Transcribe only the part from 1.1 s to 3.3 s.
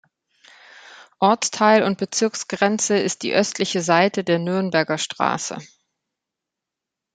Ortsteil- und Bezirksgrenze ist